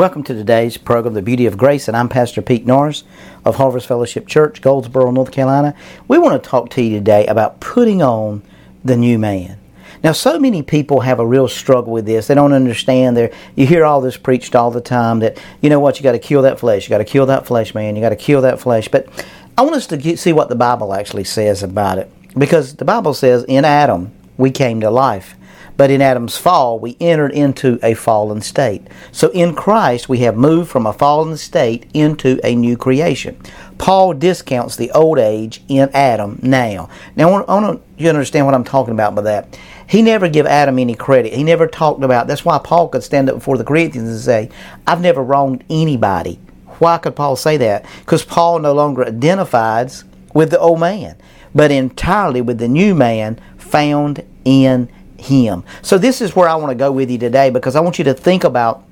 Welcome 0.00 0.22
to 0.22 0.34
today's 0.34 0.78
program, 0.78 1.12
The 1.12 1.20
Beauty 1.20 1.44
of 1.44 1.58
Grace, 1.58 1.86
and 1.86 1.94
I'm 1.94 2.08
Pastor 2.08 2.40
Pete 2.40 2.64
Norris 2.64 3.04
of 3.44 3.56
Harvest 3.56 3.86
Fellowship 3.86 4.26
Church, 4.26 4.62
Goldsboro, 4.62 5.10
North 5.10 5.30
Carolina. 5.30 5.74
We 6.08 6.16
want 6.16 6.42
to 6.42 6.48
talk 6.48 6.70
to 6.70 6.82
you 6.82 6.96
today 6.96 7.26
about 7.26 7.60
putting 7.60 8.00
on 8.00 8.40
the 8.82 8.96
new 8.96 9.18
man. 9.18 9.58
Now, 10.02 10.12
so 10.12 10.38
many 10.38 10.62
people 10.62 11.00
have 11.00 11.20
a 11.20 11.26
real 11.26 11.48
struggle 11.48 11.92
with 11.92 12.06
this. 12.06 12.28
They 12.28 12.34
don't 12.34 12.54
understand. 12.54 13.14
There, 13.14 13.30
you 13.56 13.66
hear 13.66 13.84
all 13.84 14.00
this 14.00 14.16
preached 14.16 14.56
all 14.56 14.70
the 14.70 14.80
time 14.80 15.18
that 15.18 15.38
you 15.60 15.68
know 15.68 15.80
what 15.80 15.98
you 15.98 16.02
got 16.02 16.12
to 16.12 16.18
kill 16.18 16.40
that 16.42 16.58
flesh. 16.58 16.86
You 16.86 16.88
got 16.88 16.98
to 16.98 17.04
kill 17.04 17.26
that 17.26 17.44
flesh, 17.44 17.74
man. 17.74 17.94
You 17.94 18.00
got 18.00 18.08
to 18.08 18.16
kill 18.16 18.40
that 18.40 18.58
flesh. 18.58 18.88
But 18.88 19.06
I 19.58 19.60
want 19.60 19.74
us 19.74 19.86
to 19.88 19.98
get, 19.98 20.18
see 20.18 20.32
what 20.32 20.48
the 20.48 20.56
Bible 20.56 20.94
actually 20.94 21.24
says 21.24 21.62
about 21.62 21.98
it, 21.98 22.10
because 22.38 22.74
the 22.76 22.86
Bible 22.86 23.12
says 23.12 23.44
in 23.46 23.66
Adam 23.66 24.12
we 24.38 24.50
came 24.50 24.80
to 24.80 24.88
life. 24.88 25.36
But 25.80 25.90
in 25.90 26.02
Adam's 26.02 26.36
fall, 26.36 26.78
we 26.78 26.94
entered 27.00 27.32
into 27.32 27.78
a 27.82 27.94
fallen 27.94 28.42
state. 28.42 28.86
So 29.12 29.30
in 29.30 29.54
Christ, 29.54 30.10
we 30.10 30.18
have 30.18 30.36
moved 30.36 30.70
from 30.70 30.84
a 30.84 30.92
fallen 30.92 31.38
state 31.38 31.90
into 31.94 32.38
a 32.44 32.54
new 32.54 32.76
creation. 32.76 33.40
Paul 33.78 34.12
discounts 34.12 34.76
the 34.76 34.90
old 34.90 35.18
age 35.18 35.62
in 35.68 35.88
Adam 35.94 36.38
now. 36.42 36.90
Now, 37.16 37.30
I 37.30 37.54
want, 37.54 37.82
you 37.96 38.10
understand 38.10 38.44
what 38.44 38.54
I'm 38.54 38.62
talking 38.62 38.92
about 38.92 39.14
by 39.14 39.22
that. 39.22 39.58
He 39.86 40.02
never 40.02 40.28
gave 40.28 40.44
Adam 40.44 40.78
any 40.78 40.94
credit. 40.94 41.32
He 41.32 41.42
never 41.42 41.66
talked 41.66 42.04
about. 42.04 42.26
That's 42.26 42.44
why 42.44 42.58
Paul 42.58 42.88
could 42.88 43.02
stand 43.02 43.30
up 43.30 43.36
before 43.36 43.56
the 43.56 43.64
Corinthians 43.64 44.10
and 44.10 44.20
say, 44.20 44.50
"I've 44.86 45.00
never 45.00 45.22
wronged 45.22 45.64
anybody." 45.70 46.40
Why 46.78 46.98
could 46.98 47.16
Paul 47.16 47.36
say 47.36 47.56
that? 47.56 47.86
Because 48.00 48.22
Paul 48.22 48.58
no 48.58 48.74
longer 48.74 49.06
identifies 49.06 50.04
with 50.34 50.50
the 50.50 50.58
old 50.58 50.78
man, 50.80 51.16
but 51.54 51.70
entirely 51.70 52.42
with 52.42 52.58
the 52.58 52.68
new 52.68 52.94
man 52.94 53.40
found 53.56 54.22
in 54.44 54.90
him. 55.20 55.64
So 55.82 55.98
this 55.98 56.20
is 56.20 56.34
where 56.34 56.48
I 56.48 56.54
want 56.54 56.70
to 56.70 56.74
go 56.74 56.92
with 56.92 57.10
you 57.10 57.18
today 57.18 57.50
because 57.50 57.76
I 57.76 57.80
want 57.80 57.98
you 57.98 58.04
to 58.04 58.14
think 58.14 58.44
about 58.44 58.84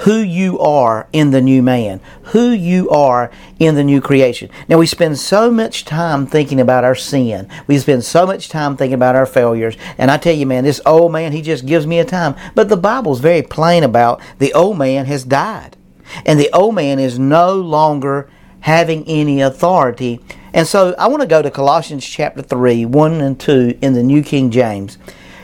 who 0.00 0.18
you 0.18 0.58
are 0.58 1.08
in 1.12 1.30
the 1.30 1.40
new 1.40 1.62
man, 1.62 2.00
who 2.24 2.50
you 2.50 2.90
are 2.90 3.30
in 3.58 3.74
the 3.74 3.84
new 3.84 4.00
creation. 4.00 4.50
Now, 4.68 4.78
we 4.78 4.86
spend 4.86 5.18
so 5.18 5.50
much 5.50 5.84
time 5.84 6.26
thinking 6.26 6.60
about 6.60 6.84
our 6.84 6.94
sin. 6.94 7.48
We 7.66 7.78
spend 7.78 8.04
so 8.04 8.26
much 8.26 8.48
time 8.48 8.76
thinking 8.76 8.94
about 8.94 9.16
our 9.16 9.24
failures. 9.24 9.76
And 9.96 10.10
I 10.10 10.18
tell 10.18 10.34
you, 10.34 10.44
man, 10.44 10.64
this 10.64 10.82
old 10.84 11.12
man, 11.12 11.32
he 11.32 11.40
just 11.40 11.64
gives 11.64 11.86
me 11.86 11.98
a 11.98 12.04
time. 12.04 12.34
But 12.54 12.68
the 12.68 12.76
Bible's 12.76 13.20
very 13.20 13.42
plain 13.42 13.82
about 13.82 14.20
the 14.38 14.52
old 14.52 14.76
man 14.76 15.06
has 15.06 15.24
died. 15.24 15.76
And 16.26 16.38
the 16.38 16.50
old 16.52 16.74
man 16.74 16.98
is 16.98 17.18
no 17.18 17.54
longer 17.54 18.28
having 18.60 19.04
any 19.06 19.40
authority 19.40 20.20
and 20.56 20.66
so 20.66 20.94
I 20.98 21.06
want 21.08 21.20
to 21.20 21.28
go 21.28 21.42
to 21.42 21.50
Colossians 21.50 22.06
chapter 22.06 22.40
3, 22.40 22.86
1 22.86 23.20
and 23.20 23.38
2 23.38 23.78
in 23.82 23.92
the 23.92 24.02
New 24.02 24.22
King 24.22 24.50
James. 24.50 24.96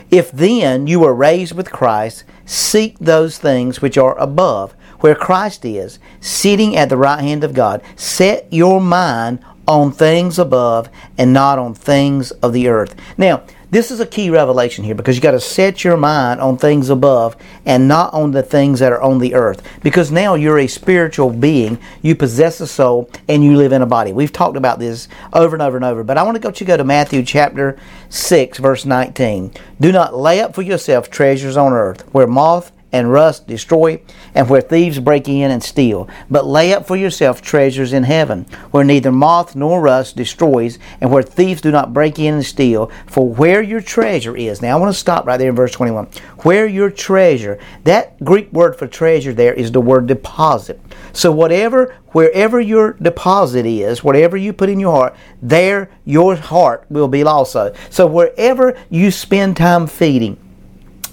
If 0.09 0.31
then 0.31 0.87
you 0.87 0.99
were 1.01 1.13
raised 1.13 1.55
with 1.55 1.71
Christ, 1.71 2.23
seek 2.47 2.97
those 2.97 3.37
things 3.37 3.79
which 3.79 3.95
are 3.95 4.17
above, 4.17 4.73
where 5.01 5.13
Christ 5.13 5.65
is, 5.65 5.99
sitting 6.19 6.75
at 6.75 6.89
the 6.89 6.97
right 6.97 7.21
hand 7.21 7.43
of 7.43 7.53
God. 7.53 7.83
Set 7.95 8.51
your 8.51 8.81
mind 8.81 9.37
on 9.67 9.91
things 9.91 10.39
above 10.39 10.89
and 11.15 11.31
not 11.31 11.59
on 11.59 11.75
things 11.75 12.31
of 12.31 12.51
the 12.51 12.67
earth. 12.67 12.95
Now, 13.15 13.43
this 13.73 13.89
is 13.89 13.99
a 13.99 14.05
key 14.05 14.29
revelation 14.29 14.83
here 14.83 14.93
because 14.93 15.15
you 15.15 15.21
got 15.21 15.31
to 15.31 15.39
set 15.39 15.83
your 15.83 15.97
mind 15.97 16.39
on 16.39 16.57
things 16.57 16.91
above 16.91 17.35
and 17.65 17.87
not 17.87 18.13
on 18.13 18.29
the 18.29 18.43
things 18.43 18.79
that 18.79 18.91
are 18.91 19.01
on 19.01 19.17
the 19.17 19.33
earth. 19.33 19.67
Because 19.81 20.11
now 20.11 20.35
you're 20.35 20.59
a 20.59 20.67
spiritual 20.67 21.31
being, 21.31 21.79
you 22.03 22.15
possess 22.15 22.61
a 22.61 22.67
soul, 22.67 23.09
and 23.27 23.43
you 23.43 23.57
live 23.57 23.71
in 23.71 23.81
a 23.81 23.87
body. 23.87 24.13
We've 24.13 24.31
talked 24.31 24.57
about 24.57 24.77
this 24.77 25.07
over 25.33 25.55
and 25.55 25.63
over 25.63 25.75
and 25.75 25.83
over. 25.83 26.03
But 26.03 26.19
I 26.19 26.23
want 26.23 26.35
to 26.35 26.39
go 26.39 26.51
to 26.51 26.65
go 26.65 26.77
to 26.77 26.83
Matthew 26.83 27.23
chapter 27.23 27.79
6, 28.09 28.59
verse 28.59 28.85
19. 28.85 29.51
Do 29.81 29.91
not 29.91 30.15
lay 30.15 30.39
up 30.39 30.53
for 30.53 30.61
yourself 30.61 31.09
treasures 31.09 31.57
on 31.57 31.73
earth, 31.73 32.01
where 32.13 32.27
moth 32.27 32.71
and 32.93 33.11
rust 33.11 33.47
destroy, 33.47 33.99
and 34.35 34.47
where 34.47 34.61
thieves 34.61 34.99
break 34.99 35.27
in 35.27 35.51
and 35.51 35.63
steal. 35.63 36.07
But 36.29 36.45
lay 36.45 36.71
up 36.73 36.87
for 36.87 36.95
yourself 36.95 37.41
treasures 37.41 37.91
in 37.91 38.03
heaven, 38.03 38.45
where 38.71 38.83
neither 38.83 39.11
moth 39.11 39.55
nor 39.55 39.81
rust 39.81 40.15
destroys, 40.15 40.77
and 41.01 41.11
where 41.11 41.23
thieves 41.23 41.61
do 41.61 41.71
not 41.71 41.91
break 41.91 42.19
in 42.19 42.35
and 42.35 42.45
steal. 42.45 42.91
For 43.07 43.27
where 43.27 43.63
your 43.63 43.81
treasure 43.81 44.37
is. 44.37 44.61
Now 44.61 44.77
I 44.77 44.79
want 44.79 44.93
to 44.93 44.99
stop 44.99 45.25
right 45.25 45.37
there 45.37 45.49
in 45.49 45.55
verse 45.55 45.71
21. 45.71 46.07
Where 46.43 46.67
your 46.67 46.91
treasure, 46.91 47.59
that 47.83 48.23
Greek 48.23 48.53
word 48.53 48.77
for 48.77 48.87
treasure 48.87 49.33
there 49.33 49.53
is 49.53 49.71
the 49.71 49.81
word 49.81 50.05
deposit. 50.05 50.79
So 51.13 51.31
whatever, 51.31 51.95
wherever 52.07 52.61
your 52.61 52.93
deposit 52.93 53.65
is, 53.65 54.03
whatever 54.03 54.37
you 54.37 54.53
put 54.53 54.69
in 54.69 54.79
your 54.79 54.93
heart, 54.93 55.15
there 55.41 55.89
your 56.05 56.35
heart 56.35 56.85
will 56.89 57.07
be 57.07 57.23
also. 57.23 57.73
So 57.89 58.05
wherever 58.05 58.77
you 58.89 59.09
spend 59.09 59.57
time 59.57 59.87
feeding, 59.87 60.37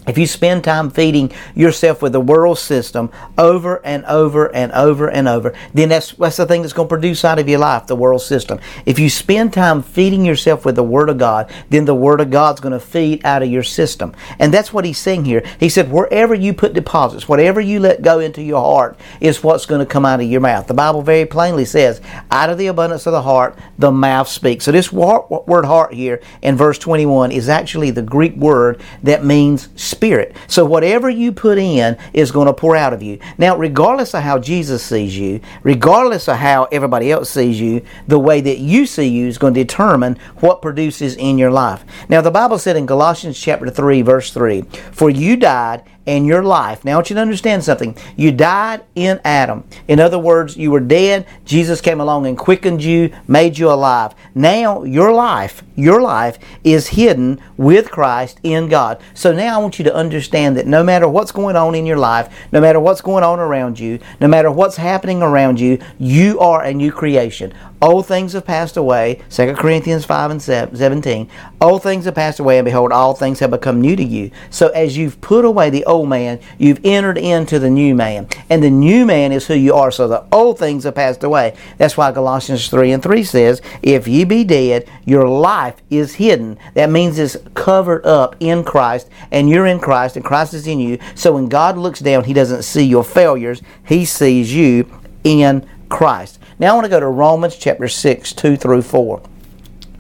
if 0.07 0.17
you 0.17 0.27
spend 0.27 0.65
time 0.65 0.91
feeding 0.91 1.31
yourself 1.55 2.01
with 2.01 2.13
the 2.13 2.21
world 2.21 2.59
system 2.59 3.11
over 3.37 3.85
and 3.85 4.05
over 4.07 4.53
and 4.55 4.73
over 4.73 5.09
and 5.09 5.29
over, 5.29 5.55
then 5.75 5.91
that's, 5.91 6.13
that's 6.13 6.39
the 6.39 6.47
thing 6.47 6.63
that's 6.63 6.73
going 6.73 6.89
to 6.89 6.95
produce 6.95 7.25
out 7.25 7.39
of 7.39 7.49
your 7.49 7.59
life, 7.59 7.87
the 7.87 7.97
world 7.97 8.23
system. 8.23 8.61
If 8.87 8.99
you 8.99 9.11
spend 9.11 9.53
time 9.53 9.83
feeding 9.83 10.25
yourself 10.25 10.65
with 10.65 10.77
the 10.77 10.83
Word 10.83 11.11
of 11.11 11.19
God, 11.19 11.53
then 11.69 11.85
the 11.85 11.95
Word 11.95 12.21
of 12.21 12.31
God's 12.31 12.61
going 12.61 12.73
to 12.73 12.81
feed 12.81 13.25
out 13.25 13.43
of 13.43 13.51
your 13.51 13.63
system. 13.63 14.15
And 14.39 14.55
that's 14.55 14.73
what 14.73 14.87
he's 14.87 14.99
saying 14.99 15.27
here. 15.27 15.45
He 15.59 15.69
said, 15.69 15.93
wherever 15.93 16.35
you 16.35 16.55
put 16.55 16.73
deposits, 16.73 17.29
whatever 17.29 17.61
you 17.61 17.79
let 17.79 18.01
go 18.01 18.21
into 18.21 18.43
your 18.43 18.63
heart, 18.63 18.99
is 19.21 19.45
what's 19.45 19.67
going 19.67 19.81
to 19.81 19.87
come 19.87 20.07
out 20.07 20.21
of 20.21 20.27
your 20.27 20.41
mouth. 20.41 20.67
The 20.67 20.75
Bible 20.75 21.03
very 21.03 21.27
plainly 21.27 21.67
says, 21.67 22.01
out 22.31 22.49
of 22.49 22.57
the 22.57 22.69
abundance 22.69 23.07
of 23.07 23.13
the 23.13 23.23
heart, 23.23 23.59
the 23.79 23.93
mouth 23.93 24.29
speaks. 24.29 24.65
So 24.65 24.73
this 24.73 24.91
word 24.91 25.65
heart 25.65 25.93
here 25.93 26.23
in 26.41 26.57
verse 26.57 26.79
21 26.79 27.33
is 27.33 27.49
actually 27.49 27.91
the 27.91 28.03
Greek 28.03 28.35
word 28.37 28.81
that 29.03 29.25
means 29.25 29.69
spirit. 29.91 30.35
So 30.47 30.65
whatever 30.65 31.11
you 31.11 31.33
put 31.33 31.59
in 31.59 31.99
is 32.13 32.31
going 32.31 32.47
to 32.47 32.53
pour 32.53 32.77
out 32.77 32.93
of 32.93 33.03
you. 33.03 33.19
Now, 33.39 33.57
regardless 33.57 34.15
of 34.15 34.23
how 34.23 34.39
Jesus 34.39 34.83
sees 34.83 35.19
you, 35.19 35.41
regardless 35.63 36.29
of 36.29 36.37
how 36.37 36.65
everybody 36.73 37.11
else 37.11 37.31
sees 37.31 37.61
you, 37.61 37.83
the 38.07 38.19
way 38.19 38.41
that 38.41 38.59
you 38.59 38.87
see 38.87 39.09
you 39.09 39.27
is 39.27 39.39
going 39.39 39.55
to 39.55 39.61
determine 39.61 40.17
what 40.37 40.63
produces 40.63 41.17
in 41.17 41.39
your 41.39 41.51
life. 41.51 41.85
Now, 42.09 42.21
the 42.21 42.31
Bible 42.31 42.59
said 42.59 42.77
in 42.77 42.87
Galatians 42.87 43.39
chapter 43.39 43.71
3, 43.71 44.03
verse 44.03 44.33
3, 44.33 44.63
For 44.93 45.11
you 45.11 45.37
died 45.37 45.83
and 46.11 46.27
your 46.27 46.43
life. 46.43 46.85
Now, 46.85 46.93
I 46.93 46.97
want 46.97 47.11
you 47.11 47.15
to 47.15 47.23
understand 47.23 47.63
something. 47.63 47.97
You 48.17 48.33
died 48.33 48.83
in 48.97 49.21
Adam. 49.25 49.63
In 49.87 50.01
other 50.01 50.19
words, 50.19 50.57
you 50.57 50.73
were 50.73 50.81
dead. 50.81 51.25
Jesus 51.45 51.81
came 51.81 52.01
along 52.01 52.27
and 52.27 52.37
quickened 52.37 52.83
you, 52.83 53.13
made 53.29 53.57
you 53.57 53.71
alive. 53.71 54.13
Now, 54.35 54.83
your 54.83 55.13
life, 55.13 55.63
your 55.77 56.03
life 56.03 56.41
is 56.65 56.89
hidden 56.89 57.41
with 57.57 57.93
Christ 57.93 58.41
in 58.43 58.69
God. 58.69 59.01
So 59.15 59.33
now 59.33 59.55
I 59.55 59.63
want 59.63 59.79
you 59.79 59.85
to 59.85 59.95
understand 59.95 60.57
that 60.57 60.67
no 60.67 60.83
matter 60.83 61.09
what's 61.09 61.31
going 61.31 61.55
on 61.55 61.77
in 61.77 61.87
your 61.87 61.97
life, 61.97 62.35
no 62.51 62.61
matter 62.61 62.81
what's 62.81 63.01
going 63.01 63.23
on 63.23 63.39
around 63.39 63.79
you, 63.79 64.01
no 64.21 64.27
matter 64.27 64.51
what's 64.51 64.77
happening 64.77 65.23
around 65.23 65.61
you, 65.61 65.79
you 66.01 66.41
are 66.41 66.65
a 66.65 66.75
new 66.75 66.91
creation. 66.91 67.55
Old 67.83 68.07
things 68.07 68.35
have 68.35 68.45
passed 68.45 68.77
away. 68.77 69.23
2 69.31 69.55
Corinthians 69.55 70.05
5 70.05 70.31
and 70.33 70.43
17. 70.43 71.31
Old 71.63 71.83
things 71.83 72.05
have 72.05 72.15
passed 72.15 72.39
away, 72.39 72.59
and 72.59 72.65
behold, 72.67 72.93
all 72.93 73.15
things 73.15 73.39
have 73.39 73.51
become 73.51 73.81
new 73.81 73.97
to 73.97 74.05
you. 74.05 74.31
So 74.51 74.69
as 74.69 74.99
you've 74.99 75.19
put 75.23 75.47
away 75.47 75.71
the 75.71 75.85
old 75.87 76.00
man, 76.07 76.41
you've 76.59 76.81
entered 76.85 77.19
into 77.19 77.59
the 77.59 77.71
new 77.71 77.95
man. 77.95 78.29
And 78.49 78.63
the 78.63 78.71
new 78.71 79.05
man 79.07 79.33
is 79.33 79.47
who 79.47 79.55
you 79.55 79.75
are. 79.75 79.91
So 79.91 80.09
the 80.09 80.25
old 80.33 80.59
things 80.59 80.85
have 80.85 80.95
passed 80.95 81.25
away. 81.25 81.57
That's 81.79 81.97
why 81.97 82.13
Galatians 82.13 82.69
3 82.69 82.93
and 82.93 83.03
3 83.03 83.25
says, 83.25 83.63
If 83.83 84.07
ye 84.09 84.25
be 84.25 84.45
dead, 84.45 84.89
your 85.05 85.29
life 85.29 85.81
is 85.91 86.15
hidden. 86.15 86.59
That 86.75 86.91
means 86.91 87.19
it's 87.19 87.37
covered 87.55 88.05
up 88.07 88.37
in 88.41 88.65
Christ, 88.65 89.09
and 89.31 89.49
you're 89.49 89.67
in 89.67 89.81
Christ, 89.81 90.17
and 90.17 90.25
Christ 90.25 90.55
is 90.55 90.67
in 90.67 90.81
you. 90.81 90.99
So 91.15 91.33
when 91.33 91.49
God 91.49 91.77
looks 91.77 92.01
down, 92.01 92.25
He 92.25 92.33
doesn't 92.33 92.63
see 92.63 92.85
your 92.85 93.05
failures, 93.05 93.63
He 93.85 94.05
sees 94.05 94.55
you 94.55 94.91
in 95.25 95.69
Christ. 95.89 96.39
Now 96.59 96.73
I 96.73 96.75
want 96.75 96.85
to 96.85 96.91
go 96.91 97.01
to 97.01 97.09
Romans 97.09 97.57
chapter 97.57 97.89
6, 97.89 98.33
2 98.33 98.57
through 98.57 98.83
4. 98.83 99.23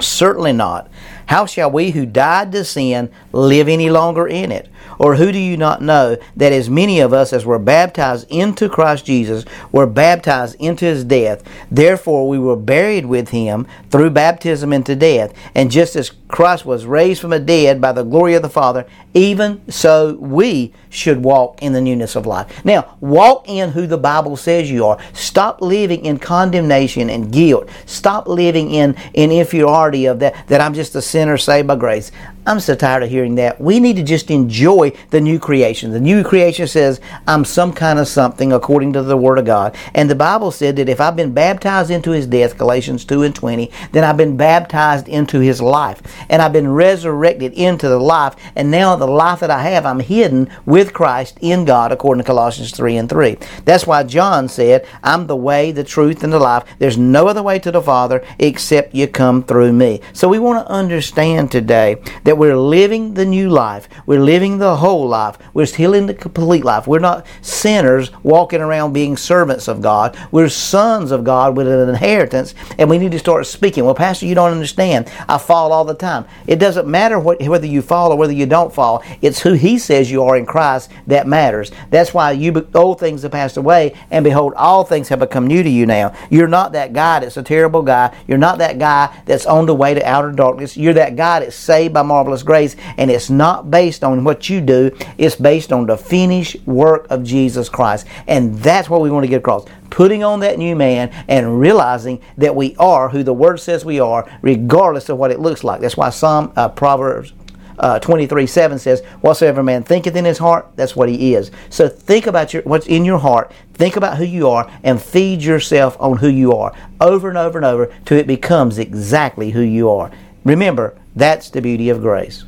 Certainly 0.01 0.53
not. 0.55 0.91
How 1.31 1.47
shall 1.47 1.71
we 1.71 1.93
who 1.93 2.07
died 2.07 2.51
to 2.51 2.65
sin 2.65 3.09
live 3.31 3.69
any 3.69 3.89
longer 3.89 4.27
in 4.27 4.51
it? 4.51 4.69
Or 4.99 5.15
who 5.15 5.31
do 5.31 5.39
you 5.39 5.57
not 5.57 5.81
know 5.81 6.17
that 6.37 6.53
as 6.53 6.69
many 6.69 6.99
of 6.99 7.13
us 7.13 7.33
as 7.33 7.47
were 7.47 7.61
baptized 7.61 8.27
into 8.31 8.69
Christ 8.69 9.07
Jesus 9.07 9.45
were 9.71 9.87
baptized 9.87 10.57
into 10.57 10.87
his 10.87 11.05
death? 11.05 11.45
Therefore 11.71 12.29
we 12.29 12.41
were 12.41 12.57
buried 12.57 13.07
with 13.07 13.29
him 13.29 13.69
through 13.91 14.11
baptism 14.11 14.73
into 14.73 14.97
death. 14.97 15.33
And 15.55 15.71
just 15.71 15.95
as 15.95 16.11
Christ 16.27 16.67
was 16.67 16.85
raised 16.85 17.21
from 17.21 17.31
the 17.31 17.39
dead 17.39 17.81
by 17.81 17.93
the 17.93 18.03
glory 18.03 18.35
of 18.35 18.43
the 18.43 18.49
Father, 18.49 18.85
even 19.15 19.63
so 19.71 20.17
we 20.17 20.73
should 20.89 21.23
walk 21.23 21.63
in 21.63 21.73
the 21.73 21.81
newness 21.81 22.17
of 22.17 22.27
life. 22.27 22.65
Now, 22.65 22.97
walk 23.01 23.49
in 23.49 23.71
who 23.71 23.87
the 23.87 23.99
Bible 23.99 24.37
says 24.37 24.71
you 24.71 24.85
are. 24.85 24.99
Stop 25.13 25.61
living 25.61 26.05
in 26.05 26.19
condemnation 26.19 27.09
and 27.09 27.33
guilt. 27.33 27.69
Stop 27.87 28.29
living 28.29 28.71
in, 28.71 28.97
in 29.15 29.33
inferiority 29.33 30.07
of 30.07 30.19
that, 30.21 30.47
that 30.49 30.61
I'm 30.61 30.75
just 30.75 30.95
a 30.95 31.03
sinner 31.03 31.20
saved 31.39 31.69
by 31.69 31.77
grace. 31.77 32.13
I'm 32.51 32.59
so 32.59 32.75
tired 32.75 33.05
of 33.05 33.11
hearing 33.11 33.37
that. 33.37 33.61
We 33.61 33.79
need 33.79 33.95
to 33.95 34.03
just 34.03 34.29
enjoy 34.29 34.91
the 35.11 35.21
new 35.21 35.39
creation. 35.39 35.93
The 35.93 36.01
new 36.01 36.25
creation 36.25 36.67
says, 36.67 37.01
I'm 37.25 37.45
some 37.45 37.73
kind 37.73 38.01
of 38.01 38.09
something 38.09 38.53
according 38.53 38.93
to 38.95 39.05
the 39.05 39.17
Word 39.17 39.39
of 39.39 39.45
God. 39.45 39.77
And 39.95 40.11
the 40.11 40.17
Bible 40.17 40.51
said 40.51 40.75
that 40.75 40.89
if 40.89 41.01
I've 41.01 41.15
been 41.15 41.33
baptized 41.33 41.93
into 41.93 42.11
His 42.11 42.27
death, 42.27 42.59
Galatians 42.59 43.05
2 43.05 43.23
and 43.23 43.37
20, 43.37 43.71
then 43.93 44.03
I've 44.03 44.17
been 44.17 44.37
baptized 44.37 45.07
into 45.07 45.39
His 45.39 45.63
life. 45.63 46.03
And 46.29 46.43
I've 46.43 46.53
been 46.53 46.73
resurrected 46.73 47.53
into 47.53 47.89
the 47.89 48.01
life. 48.01 48.35
And 48.57 48.69
now 48.69 48.97
the 48.97 49.07
life 49.07 49.39
that 49.39 49.51
I 49.53 49.63
have, 49.63 49.87
I'm 49.87 50.01
hidden 50.01 50.51
with 50.67 50.93
Christ 50.93 51.39
in 51.41 51.65
God, 51.65 51.93
according 51.93 52.25
to 52.25 52.27
Colossians 52.27 52.73
3 52.73 52.97
and 52.97 53.09
3. 53.09 53.37
That's 53.65 53.87
why 53.87 54.03
John 54.03 54.49
said, 54.49 54.89
I'm 55.05 55.29
the 55.29 55.37
way, 55.37 55.71
the 55.71 55.85
truth, 55.85 56.25
and 56.25 56.33
the 56.33 56.41
life. 56.41 56.65
There's 56.81 56.99
no 56.99 57.29
other 57.29 57.45
way 57.45 57.61
to 57.61 57.71
the 57.71 57.81
Father 57.81 58.25
except 58.41 58.93
you 58.93 59.07
come 59.07 59.45
through 59.45 59.73
me. 59.73 60.01
So 60.13 60.27
we 60.29 60.41
want 60.41 60.67
to 60.67 60.73
understand 60.73 61.53
today 61.53 62.03
that 62.25 62.40
we're 62.41 62.57
living 62.57 63.13
the 63.13 63.27
new 63.27 63.51
life. 63.51 63.87
We're 64.07 64.19
living 64.19 64.57
the 64.57 64.77
whole 64.77 65.07
life. 65.07 65.37
We're 65.53 65.67
still 65.67 65.93
in 65.93 66.07
the 66.07 66.15
complete 66.15 66.65
life. 66.65 66.87
We're 66.87 66.99
not 66.99 67.27
sinners 67.43 68.11
walking 68.23 68.63
around 68.63 68.95
being 68.95 69.19
servants 69.19 69.69
of 69.69 69.83
God. 69.83 70.17
We're 70.33 70.49
sons 70.49 71.11
of 71.11 71.23
God 71.23 71.55
with 71.55 71.69
an 71.69 71.91
inheritance, 71.91 72.55
and 72.79 72.89
we 72.89 72.97
need 72.97 73.13
to 73.13 73.19
start 73.19 73.47
speaking. 73.47 73.85
Well, 73.85 73.95
Pastor, 73.95 74.25
you 74.25 74.35
don't 74.35 74.53
understand. 74.53 75.13
I 75.29 75.37
fall 75.37 75.71
all 75.71 75.85
the 75.85 75.93
time. 75.93 76.25
It 76.47 76.59
doesn't 76.59 76.89
matter 76.89 77.19
what, 77.19 77.43
whether 77.43 77.67
you 77.67 77.83
fall 77.83 78.11
or 78.11 78.17
whether 78.17 78.33
you 78.33 78.47
don't 78.47 78.73
fall. 78.73 79.05
It's 79.21 79.43
who 79.43 79.53
He 79.53 79.79
says 79.79 80.11
you 80.11 80.23
are 80.23 80.39
in 80.39 80.47
Christ 80.47 80.91
that 81.09 81.27
matters. 81.27 81.71
That's 81.91 82.15
why 82.15 82.31
you 82.31 82.67
old 82.75 83.01
things 83.01 83.21
have 83.21 83.33
passed 83.33 83.59
away, 83.59 83.93
and 84.11 84.25
behold, 84.25 84.55
all 84.57 84.85
things 84.85 85.11
have 85.11 85.19
become 85.19 85.47
new 85.47 85.63
to 85.63 85.69
you 85.69 85.85
now. 85.85 86.15
You're 86.31 86.49
not 86.49 86.73
that 86.73 86.95
guy 86.95 87.19
that's 87.19 87.37
a 87.37 87.43
terrible 87.43 87.83
guy. 87.83 88.17
You're 88.27 88.39
not 88.39 88.57
that 88.61 88.79
guy 88.79 89.15
that's 89.27 89.45
on 89.45 89.67
the 89.67 89.75
way 89.75 89.93
to 89.93 90.03
outer 90.09 90.33
darkness. 90.33 90.75
You're 90.75 90.95
that 90.95 91.17
guy 91.17 91.41
that's 91.41 91.55
saved 91.55 91.93
by 91.93 92.03
marvelous 92.21 92.43
grace, 92.43 92.77
and 92.99 93.11
it's 93.11 93.31
not 93.31 93.71
based 93.71 94.05
on 94.05 94.25
what 94.25 94.51
you 94.51 94.61
do. 94.61 94.95
It's 95.17 95.37
based 95.37 95.73
on 95.73 95.87
the 95.87 95.97
finished 95.97 96.57
work 96.67 97.07
of 97.09 97.25
Jesus 97.25 97.71
Christ, 97.71 98.07
and 98.27 98.59
that's 98.59 98.91
what 98.91 99.01
we 99.01 99.11
want 99.11 99.25
to 99.25 99.29
get 99.29 99.39
across. 99.39 99.65
Putting 99.89 100.23
on 100.23 100.41
that 100.41 100.59
new 100.59 100.77
man 100.77 101.09
and 101.29 101.59
realizing 101.59 102.21
that 102.37 102.55
we 102.55 102.77
are 102.77 103.09
who 103.09 103.23
the 103.23 103.33
Word 103.33 103.59
says 103.59 103.87
we 103.87 104.01
are, 104.01 104.31
regardless 104.43 105.09
of 105.09 105.17
what 105.17 105.31
it 105.31 105.41
looks 105.41 105.65
like. 105.65 105.81
That's 105.81 105.97
why 105.97 106.11
Psalm 106.11 106.53
uh, 106.57 106.69
Proverbs 106.69 107.33
uh, 107.79 107.99
23 107.99 108.47
7 108.47 108.79
says, 108.79 109.03
Whatsoever 109.23 109.63
man 109.63 109.83
thinketh 109.83 110.15
in 110.15 110.27
his 110.27 110.37
heart, 110.37 110.69
that's 110.77 110.95
what 110.95 111.09
he 111.09 111.35
is. 111.35 111.51
So 111.71 111.89
think 111.89 112.27
about 112.27 112.53
your, 112.53 112.63
what's 112.65 112.87
in 112.87 113.07
your 113.07 113.19
heart, 113.19 113.51
think 113.73 113.97
about 113.97 114.19
who 114.19 114.25
you 114.25 114.49
are, 114.51 114.71
and 114.85 115.01
feed 115.01 115.43
yourself 115.43 115.97
on 115.99 116.19
who 116.19 116.29
you 116.29 116.53
are 116.53 116.75
over 117.01 117.31
and 117.31 117.39
over 117.39 117.57
and 117.57 117.65
over 117.65 117.91
till 118.05 118.19
it 118.19 118.27
becomes 118.27 118.79
exactly 118.79 119.51
who 119.51 119.63
you 119.63 119.89
are. 119.89 120.11
Remember, 120.45 120.99
that's 121.15 121.51
the 121.51 121.61
beauty 121.61 121.91
of 121.91 122.01
grace. 122.01 122.45